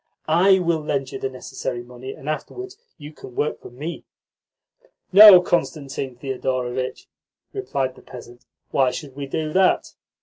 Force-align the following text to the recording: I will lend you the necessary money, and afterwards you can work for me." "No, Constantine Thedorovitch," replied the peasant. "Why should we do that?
I 0.27 0.57
will 0.57 0.79
lend 0.81 1.11
you 1.11 1.19
the 1.19 1.29
necessary 1.29 1.83
money, 1.83 2.11
and 2.13 2.27
afterwards 2.27 2.75
you 2.97 3.13
can 3.13 3.35
work 3.35 3.61
for 3.61 3.69
me." 3.69 4.03
"No, 5.13 5.39
Constantine 5.43 6.15
Thedorovitch," 6.15 7.05
replied 7.53 7.93
the 7.93 8.01
peasant. 8.01 8.43
"Why 8.71 8.89
should 8.89 9.15
we 9.15 9.27
do 9.27 9.53
that? 9.53 9.93